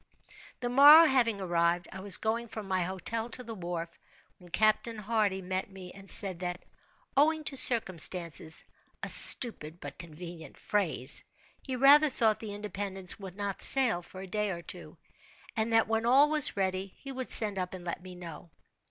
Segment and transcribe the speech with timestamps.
[0.61, 3.99] The morrow having arrived, I was going from my hotel to the wharf,
[4.39, 6.65] when Captain Hardy met me and said that,
[7.15, 8.63] "owing to circumstances"
[9.03, 11.23] (a stupid but convenient phrase),
[11.61, 14.97] "he rather thought the 'Independence' would not sail for a day or two,
[15.55, 18.49] and that when all was ready, he would send up and let me know."